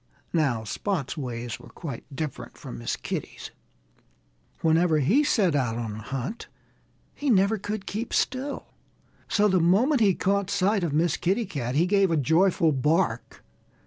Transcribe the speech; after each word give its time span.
Now, 0.33 0.63
Spot's 0.63 1.15
ways 1.15 1.59
were 1.59 1.69
quite 1.69 2.05
different 2.11 2.57
from 2.57 2.79
Miss 2.79 2.95
Kitty's. 2.95 3.51
Whenever 4.61 4.97
he 4.97 5.23
set 5.23 5.53
out 5.55 5.77
on 5.77 5.93
a 5.93 6.01
hunt 6.01 6.47
he 7.13 7.29
never 7.29 7.59
could 7.59 7.85
keep 7.85 8.11
still. 8.11 8.73
So 9.27 9.47
the 9.47 9.59
moment 9.59 10.01
he 10.01 10.15
caught 10.15 10.49
sight 10.49 10.83
of 10.83 10.91
Miss 10.91 11.17
Kitty 11.17 11.45
Cat 11.45 11.75
he 11.75 11.85
gave 11.85 12.09
a 12.09 12.17
joyful 12.17 12.71
bark. 12.71 13.43